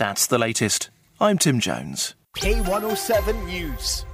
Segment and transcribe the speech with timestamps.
[0.00, 0.88] That's the latest.
[1.20, 2.14] I'm Tim Jones.
[2.38, 4.06] K107 News.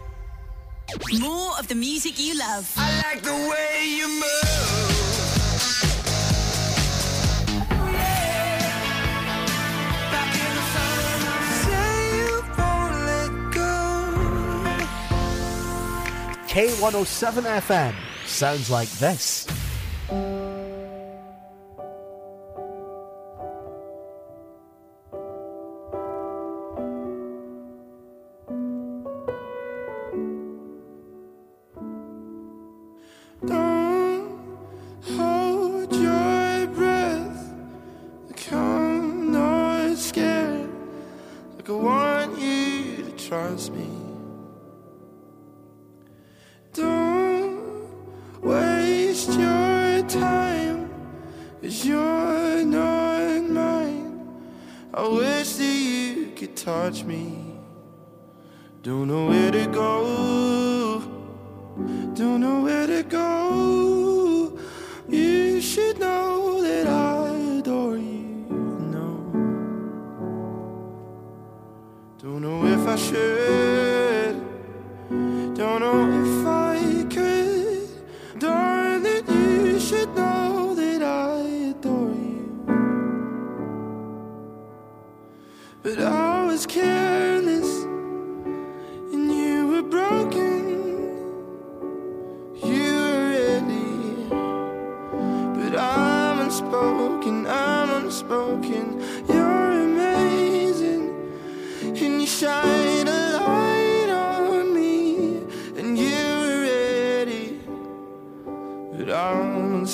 [1.21, 2.75] More of the music you love.
[2.77, 4.25] I like the way you move.
[16.48, 17.95] K107 FM
[18.27, 19.46] sounds like this.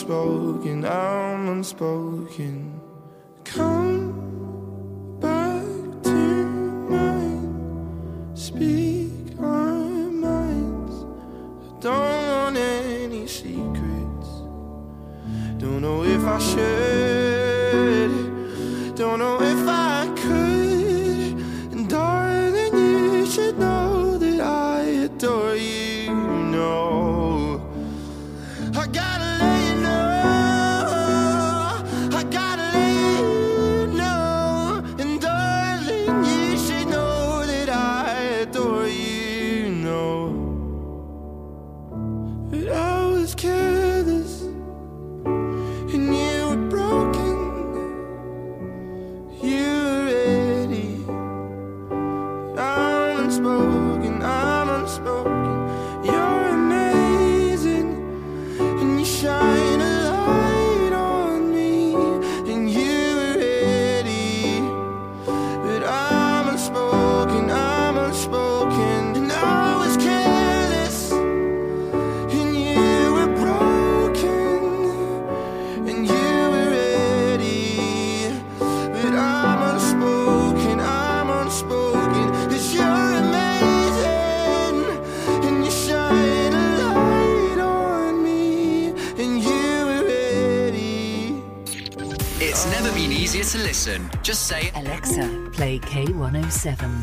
[0.02, 2.81] unspoken, I'm unspoken.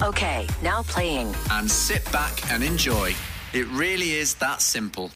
[0.03, 1.33] Okay, now playing.
[1.51, 3.15] And sit back and enjoy.
[3.53, 5.11] It really is that simple.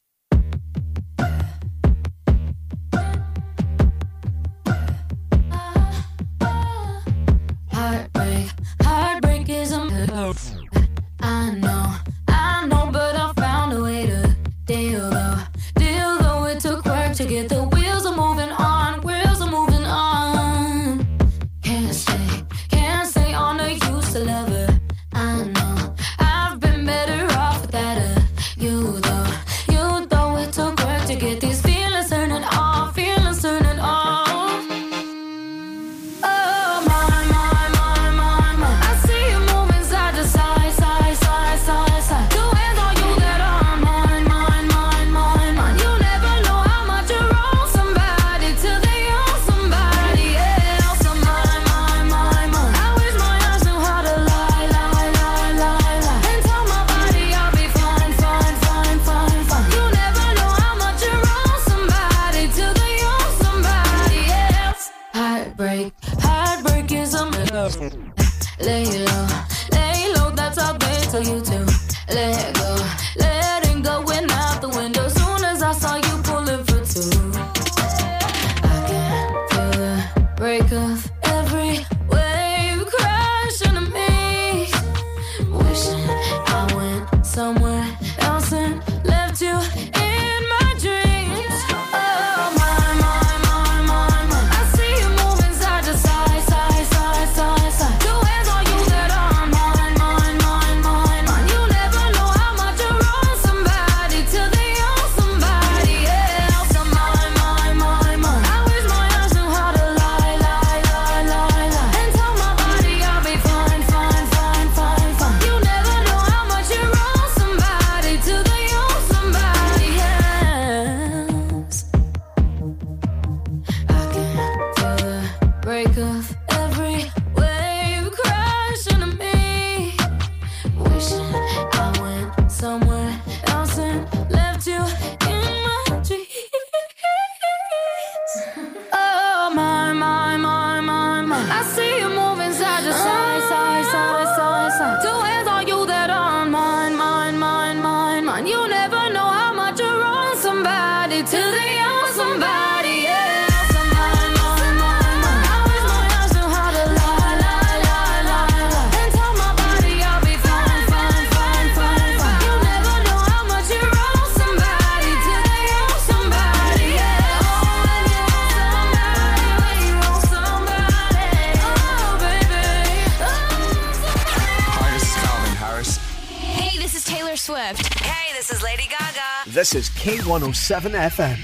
[180.03, 181.39] K107 FM.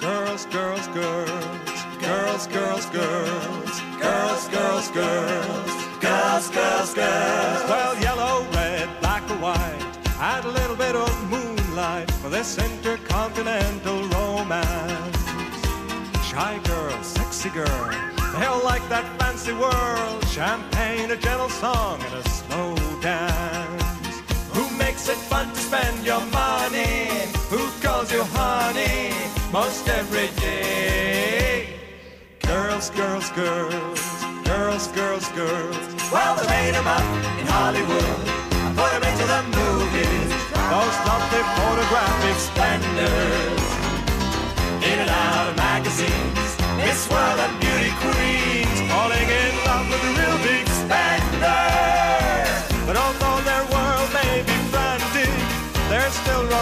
[0.00, 1.30] Girls, girls, girls,
[2.00, 3.28] girls, girls, girls,
[4.00, 4.90] girls, girls, girls,
[6.00, 7.62] girls, girls, girls.
[7.70, 14.08] Well, yellow, red, black or white, add a little bit of moonlight for this intercontinental
[14.08, 15.16] romance.
[16.26, 19.99] Shy girl, sexy girl, they all like that fancy world.
[20.30, 23.82] Champagne, a gentle song, and a slow dance.
[24.54, 27.08] Who makes it fun to spend your money?
[27.50, 29.12] Who calls you honey
[29.50, 31.74] most every day?
[32.46, 34.00] Girls, girls, girls,
[34.44, 35.76] girls, girls, girls.
[36.12, 37.06] Well, they made 'em up
[37.40, 38.20] in Hollywood.
[38.66, 40.30] I put 'em into the movies.
[40.72, 43.64] Those lovely photographic splendors.
[44.90, 46.50] In and out of magazines.
[46.76, 48.69] Miss World and beauty queens.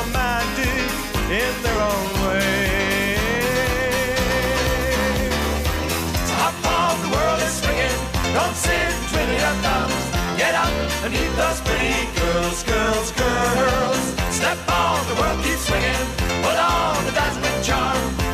[0.08, 0.88] Romantic
[1.30, 3.16] in their own way.
[6.26, 7.98] Top of the world is swinging.
[8.34, 10.02] Don't sit twiddling your thumbs.
[10.36, 10.72] Get up
[11.04, 14.02] and meet those pretty girls, girls, girls.
[14.30, 16.04] Step on, the world keeps swinging.
[16.42, 18.27] Put on the dazzling charm.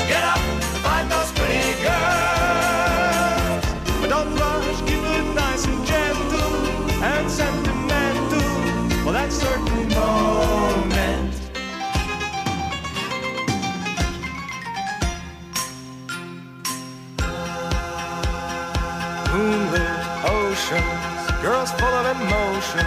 [21.85, 22.87] Full of emotion,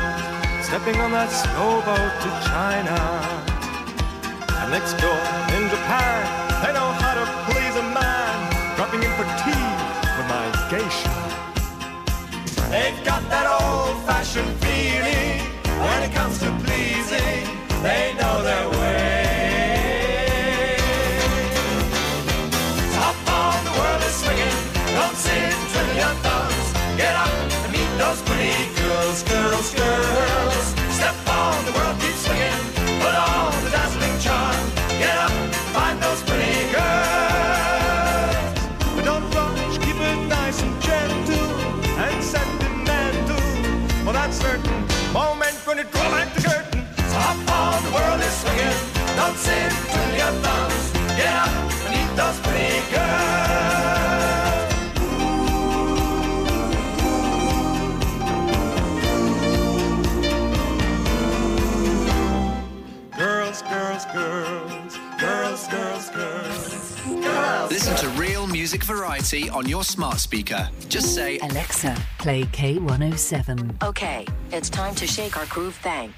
[0.66, 2.98] stepping on that slow boat to China.
[4.60, 5.22] And next door
[5.54, 6.18] in Japan,
[6.62, 8.36] they know how to please a man,
[8.76, 9.68] dropping in for tea
[10.18, 11.14] with my geisha.
[12.74, 15.46] They've got that old-fashioned feeling
[15.86, 17.46] when it comes to pleasing.
[17.86, 18.17] They
[29.68, 32.64] Step on, the world keeps swinging.
[33.02, 34.56] Put on the dazzling charm.
[34.98, 35.32] Get up,
[35.76, 38.48] find those pretty girls.
[38.96, 41.52] But don't rush, keep it nice and gentle
[42.00, 43.44] and sentimental.
[44.06, 46.88] For that certain moment when it draw back the curtain.
[47.12, 48.78] Top on, the world is swinging.
[49.18, 50.92] Don't sit twiddling your thumbs.
[51.20, 51.52] Get up
[51.84, 53.47] and meet those pretty girls.
[68.68, 70.70] Music variety on your smart speaker.
[70.90, 73.82] Just say, Alexa, play K107.
[73.82, 76.14] Okay, it's time to shake our groove thing.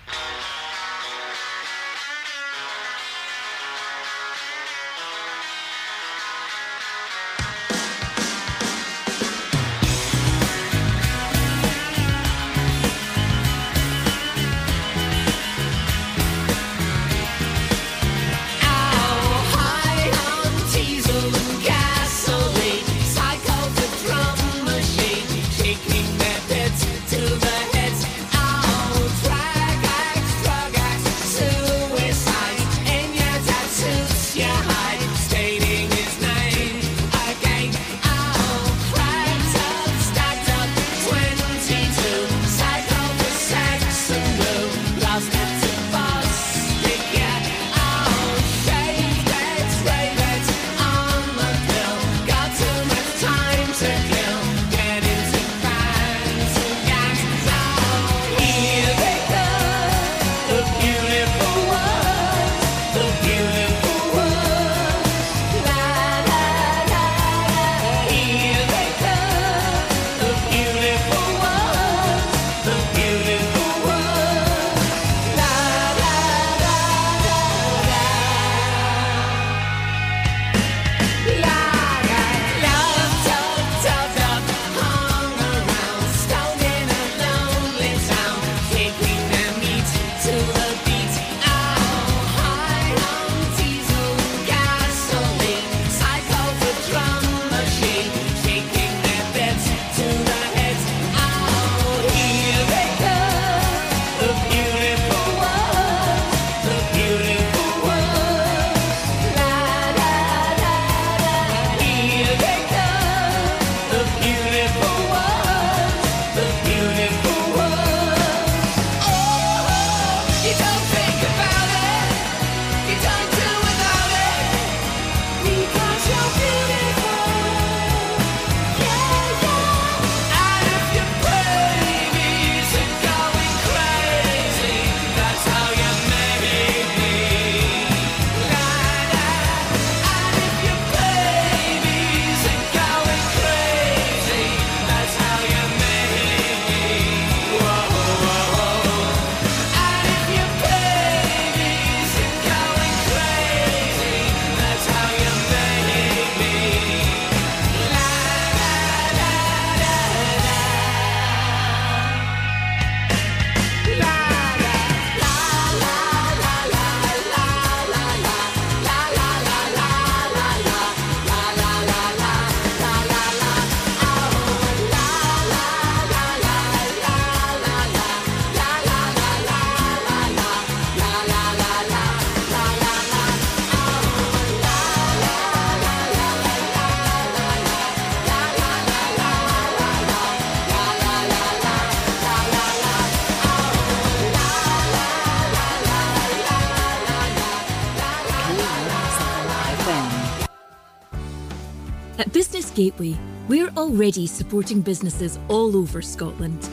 [202.80, 203.14] Gateway,
[203.50, 206.70] we're already supporting businesses all over Scotland.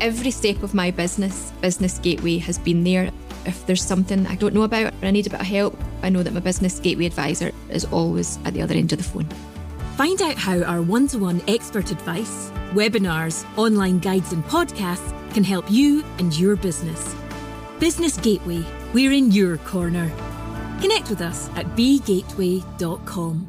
[0.00, 3.12] Every step of my business, Business Gateway has been there.
[3.44, 6.08] If there's something I don't know about or I need a bit of help, I
[6.08, 9.28] know that my Business Gateway advisor is always at the other end of the phone.
[9.96, 15.44] Find out how our one to one expert advice, webinars, online guides, and podcasts can
[15.44, 17.14] help you and your business.
[17.78, 20.10] Business Gateway, we're in your corner.
[20.80, 23.48] Connect with us at bgateway.com.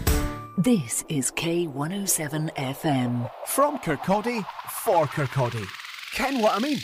[0.63, 3.31] This is K107 FM.
[3.47, 5.65] From Kirkcaldy, for Kirkcaldy.
[6.13, 6.77] Ken what I mean?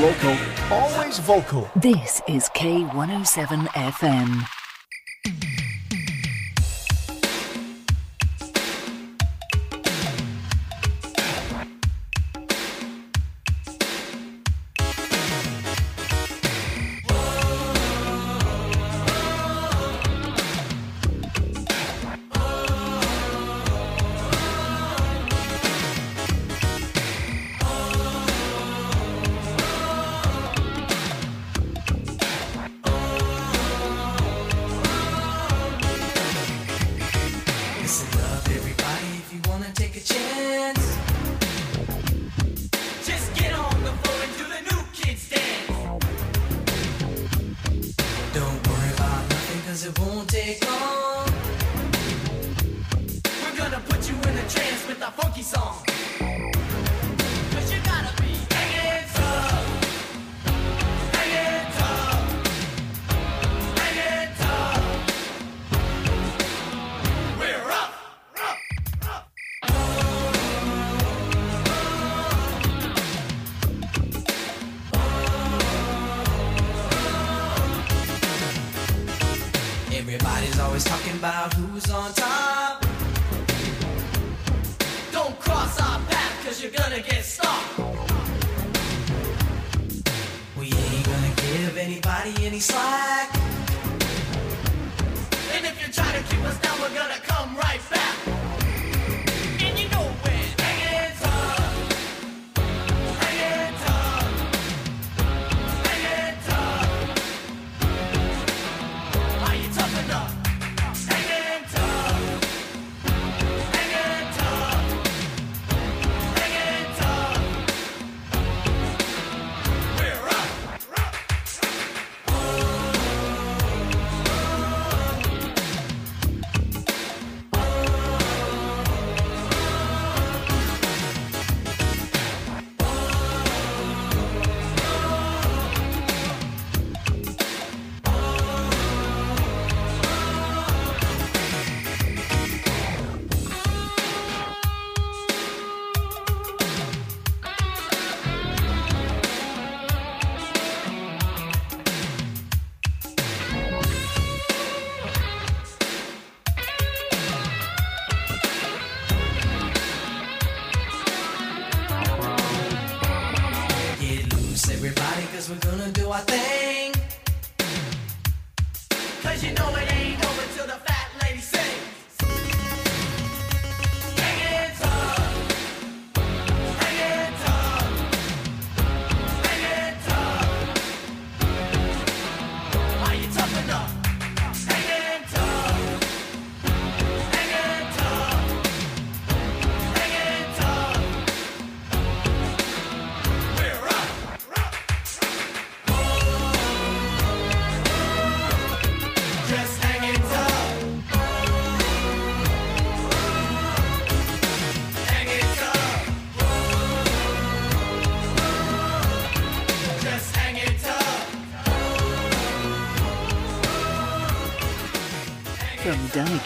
[0.00, 0.34] Local,
[0.70, 1.70] always vocal.
[1.76, 4.59] This is K107 FM.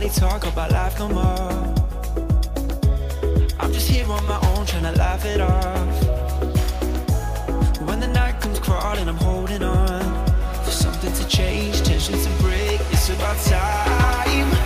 [0.00, 1.74] they talk about life no more.
[3.58, 6.02] I'm just here on my own, trying to laugh it off.
[7.86, 10.26] When the night comes crawling, I'm holding on.
[10.64, 14.59] For something to change, tensions to break, it's about time.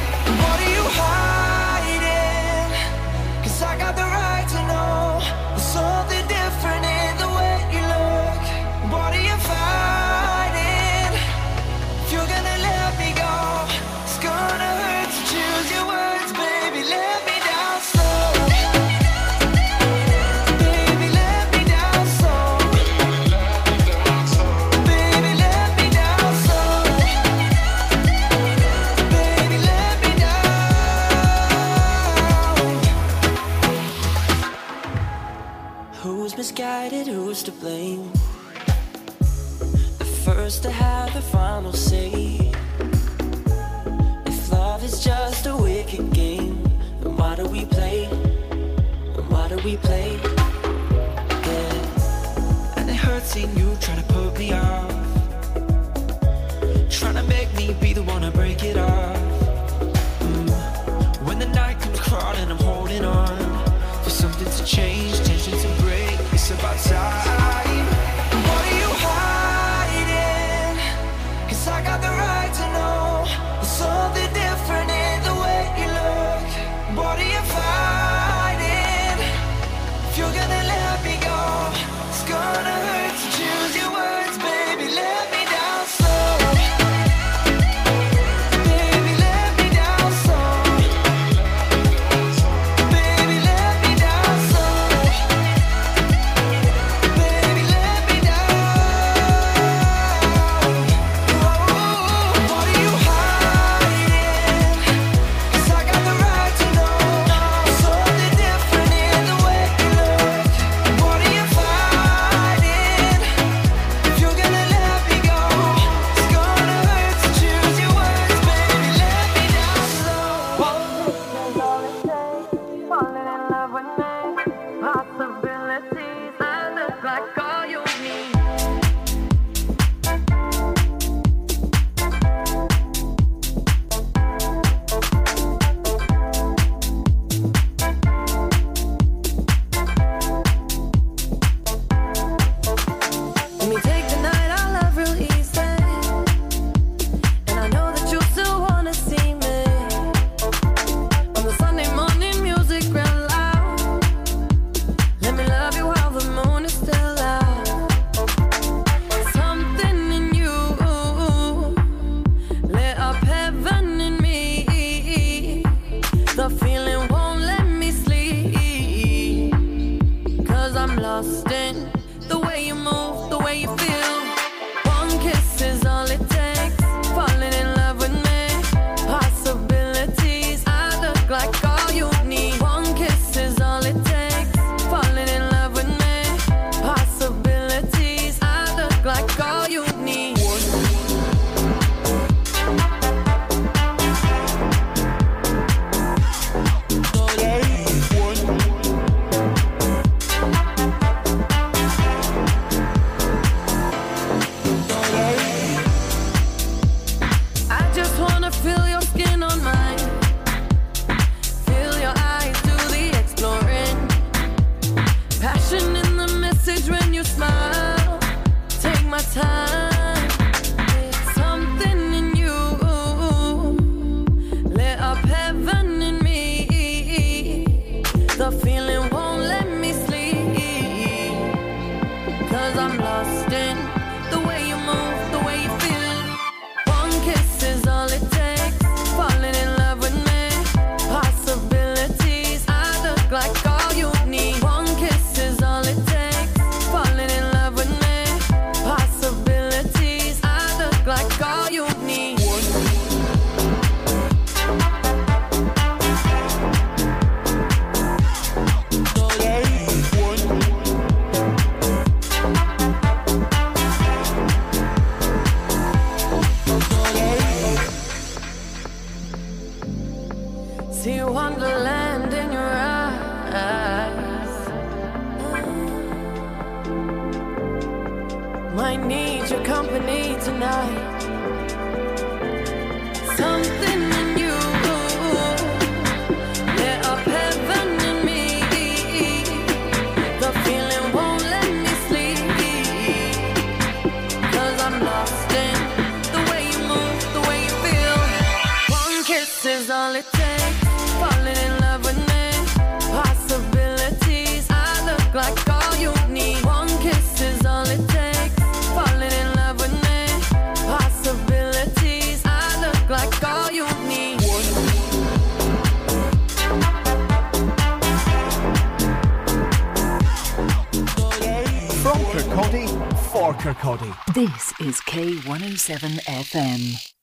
[322.34, 322.88] Kirkcaldy
[323.30, 324.34] for Kirkcaldy.
[324.34, 327.13] This is K107 FM.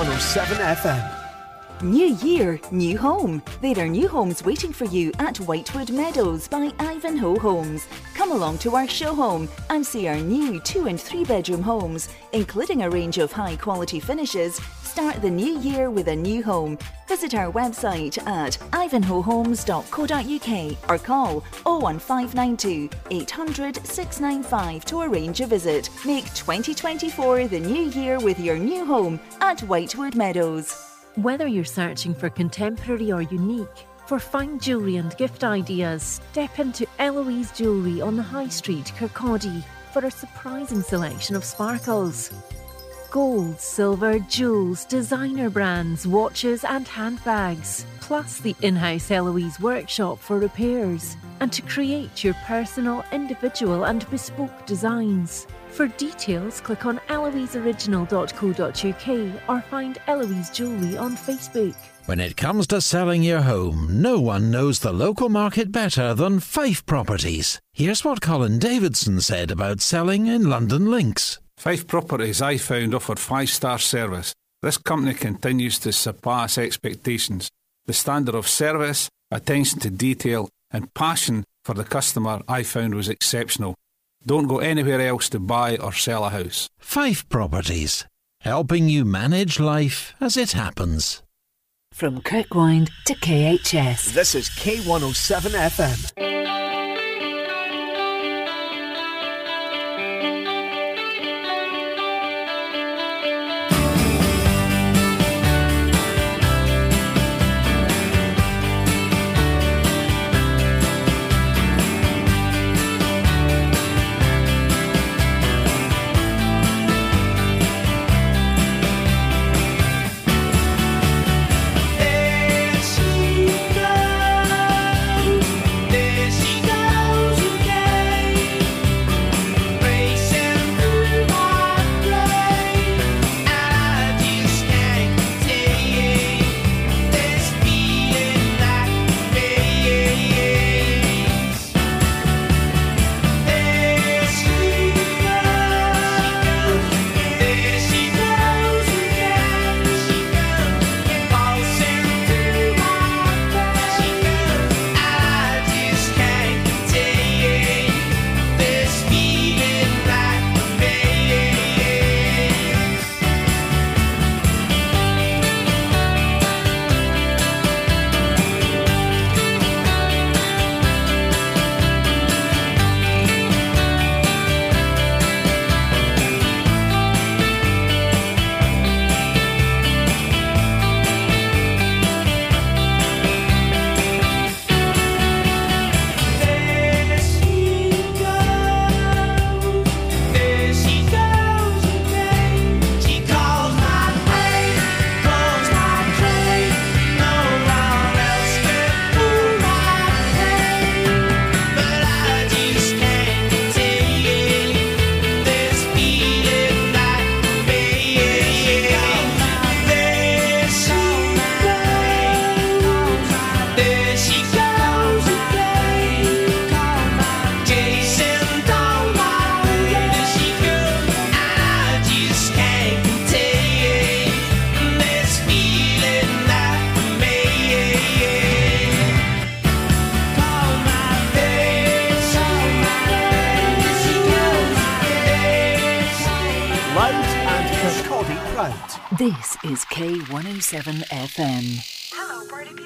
[0.00, 1.82] K107 FM.
[1.82, 3.42] New year, new home.
[3.60, 7.86] There are new homes waiting for you at Whitewood Meadows by Ivanhoe Homes.
[8.14, 12.08] Come along to our show home and see our new two and three bedroom homes,
[12.32, 14.58] including a range of high quality finishes.
[15.00, 16.76] Start the new year with a new home.
[17.08, 25.88] Visit our website at ivanhoehomes.co.uk or call 01592 800 695 to arrange a visit.
[26.04, 30.76] Make 2024 the new year with your new home at Whitewood Meadows.
[31.14, 36.86] Whether you're searching for contemporary or unique, for fine jewellery and gift ideas, step into
[36.98, 42.30] Eloise Jewellery on the High Street, Kirkcaldy, for a surprising selection of sparkles.
[43.10, 50.38] Gold, silver, jewels, designer brands, watches, and handbags, plus the in house Eloise workshop for
[50.38, 55.48] repairs, and to create your personal, individual, and bespoke designs.
[55.70, 61.74] For details, click on eloiseoriginal.co.uk or find Eloise Jewellery on Facebook.
[62.06, 66.38] When it comes to selling your home, no one knows the local market better than
[66.38, 67.60] Fife Properties.
[67.72, 71.40] Here's what Colin Davidson said about selling in Lundin Links.
[71.60, 74.34] Fife Properties, I found, offered five star service.
[74.62, 77.50] This company continues to surpass expectations.
[77.84, 83.10] The standard of service, attention to detail, and passion for the customer I found was
[83.10, 83.74] exceptional.
[84.24, 86.66] Don't go anywhere else to buy or sell a house.
[86.78, 88.06] Fife Properties,
[88.40, 91.22] helping you manage life as it happens.
[91.92, 94.14] From Kirkwind to KHS.
[94.14, 96.39] This is K107 FM.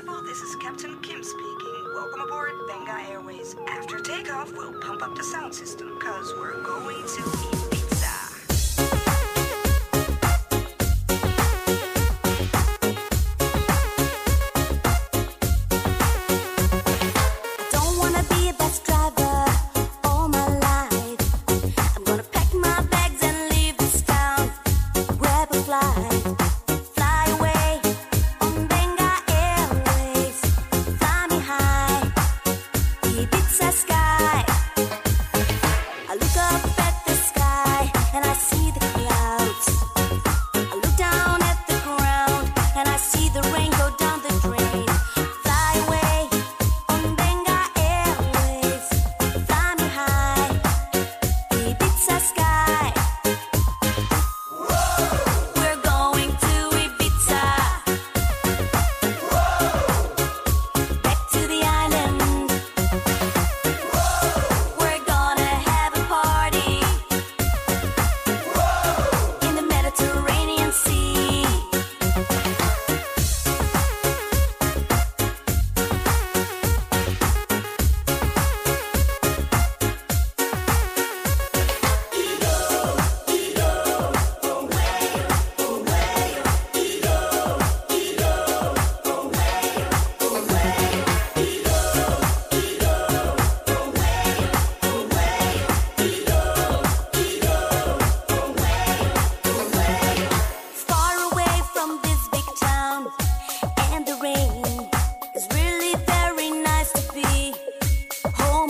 [0.05, 1.85] This is Captain Kim speaking.
[1.95, 3.57] Welcome aboard Benga Airways.
[3.69, 7.64] After takeoff, we'll pump up the sound system because we're going to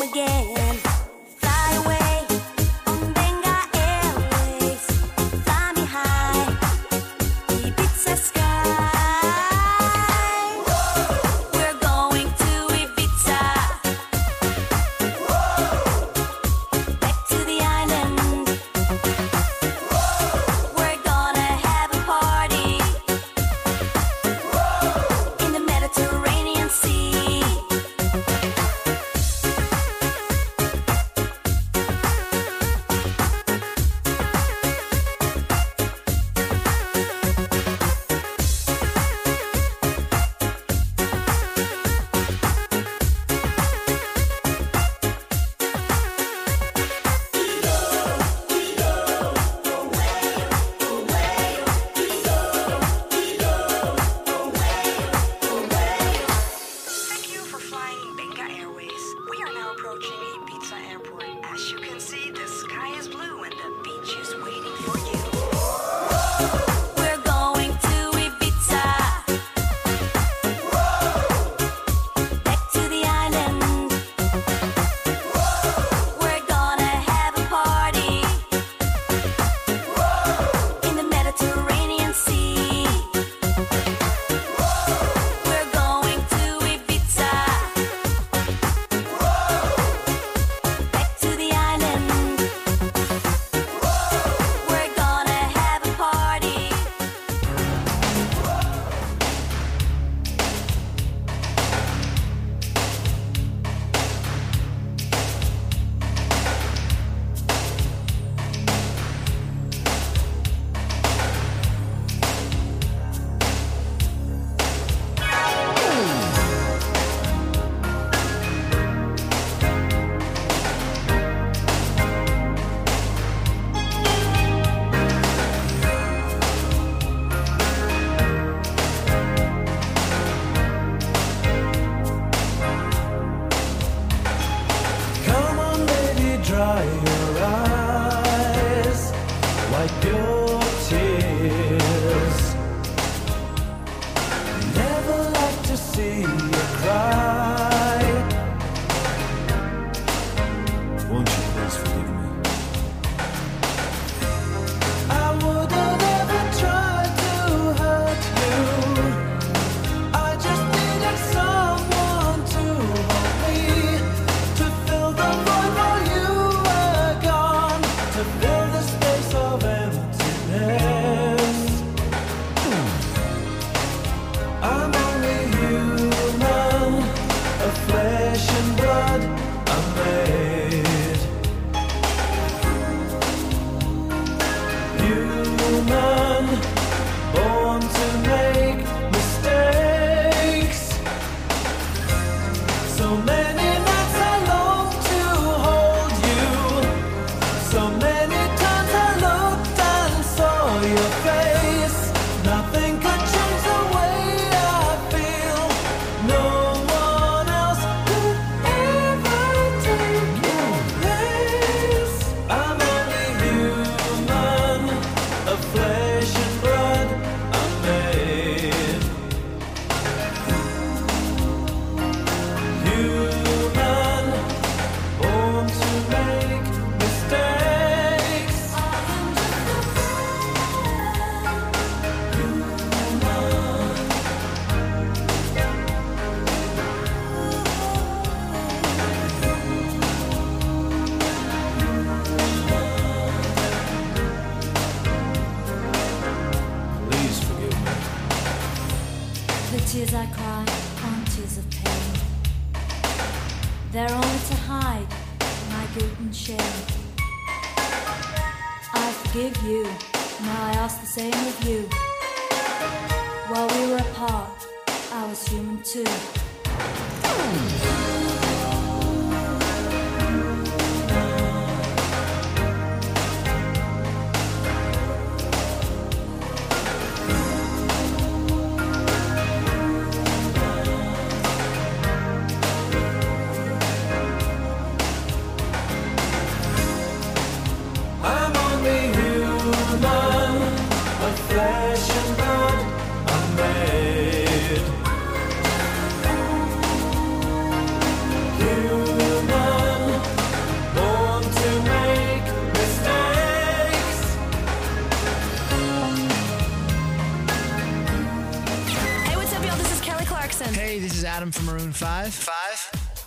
[0.04, 0.63] again.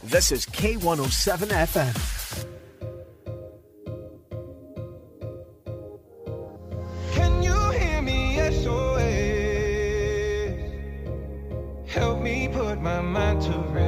[0.10, 1.96] This is K107 FM.
[7.14, 8.38] Can you hear me?
[8.38, 9.04] SOS.
[11.92, 13.87] Help me put my mind to rest.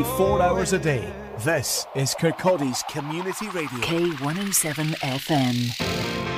[0.00, 1.12] 24 hours a day.
[1.44, 3.80] This is Kirkcaldy's Community Radio.
[3.80, 6.29] K107 FM.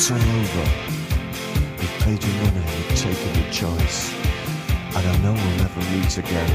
[0.00, 0.66] it's all over.
[1.78, 4.14] We paid your money, we've taken your choice,
[4.96, 6.52] and I know we'll never meet again.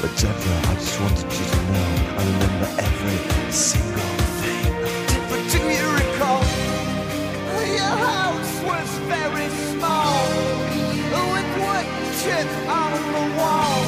[0.00, 3.18] But Deborah, I just wanted you to know I remember every
[3.50, 4.70] single thing.
[5.08, 6.42] Did, but do you recall?
[7.80, 10.14] Your house was very small,
[11.34, 11.88] with wood
[12.70, 13.79] on the wall.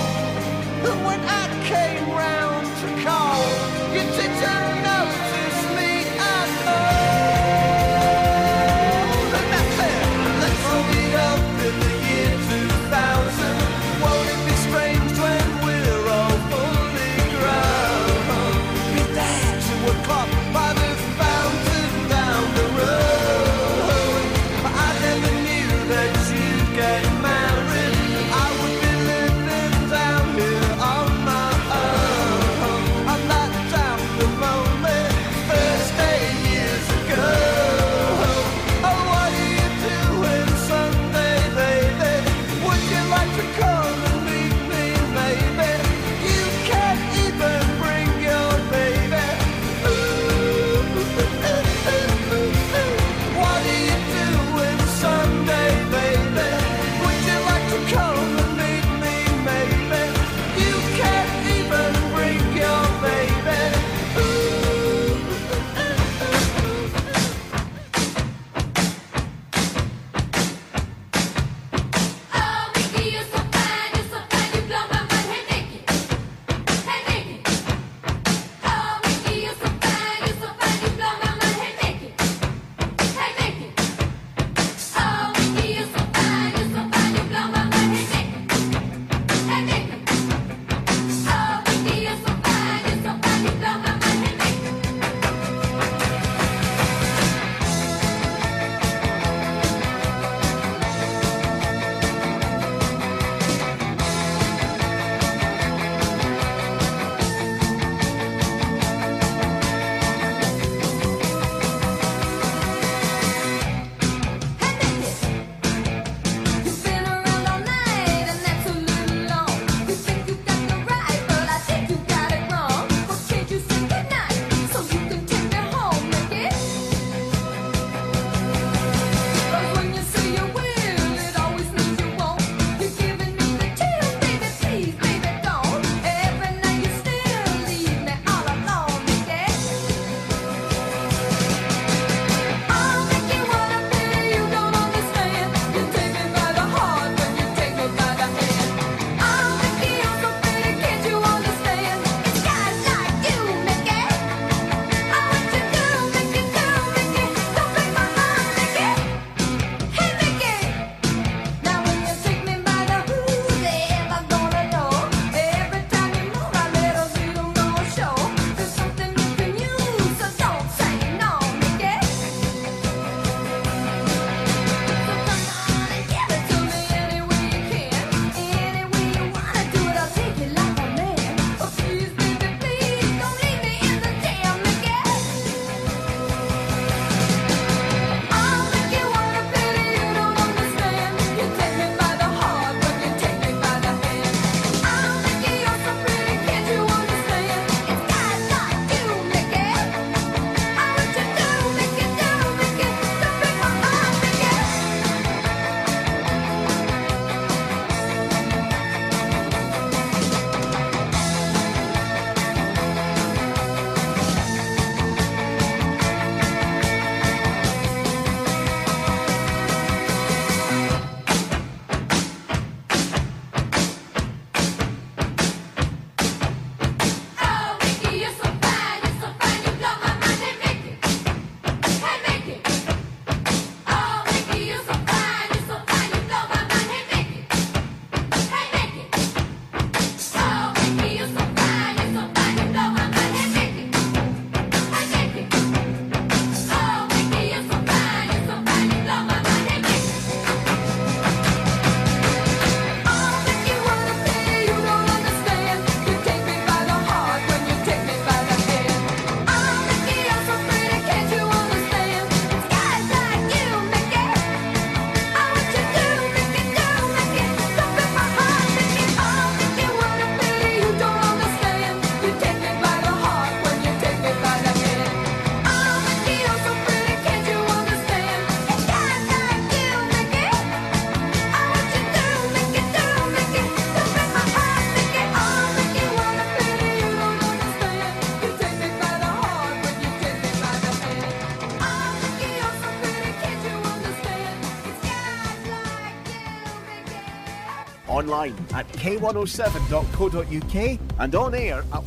[299.03, 302.05] k107.co.uk and on air at